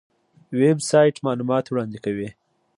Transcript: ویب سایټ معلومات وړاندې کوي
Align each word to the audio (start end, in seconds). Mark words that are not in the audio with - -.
ویب 0.59 0.77
سایټ 0.89 1.15
معلومات 1.25 1.65
وړاندې 1.67 1.97
کوي 2.05 2.29